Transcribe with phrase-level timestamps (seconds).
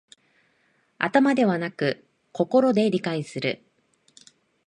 [0.97, 3.63] 頭ではなく心で理解する